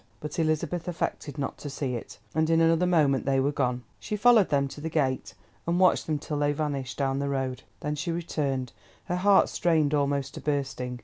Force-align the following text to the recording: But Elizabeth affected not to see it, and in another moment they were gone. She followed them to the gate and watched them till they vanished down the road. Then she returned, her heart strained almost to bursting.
But 0.19 0.39
Elizabeth 0.39 0.87
affected 0.87 1.37
not 1.37 1.59
to 1.59 1.69
see 1.69 1.93
it, 1.93 2.17
and 2.33 2.49
in 2.49 2.59
another 2.59 2.87
moment 2.87 3.27
they 3.27 3.39
were 3.39 3.51
gone. 3.51 3.83
She 3.99 4.15
followed 4.15 4.49
them 4.49 4.67
to 4.69 4.81
the 4.81 4.89
gate 4.89 5.35
and 5.67 5.79
watched 5.79 6.07
them 6.07 6.17
till 6.17 6.39
they 6.39 6.53
vanished 6.53 6.97
down 6.97 7.19
the 7.19 7.29
road. 7.29 7.61
Then 7.81 7.93
she 7.93 8.11
returned, 8.11 8.73
her 9.05 9.17
heart 9.17 9.47
strained 9.47 9.93
almost 9.93 10.33
to 10.33 10.41
bursting. 10.41 10.99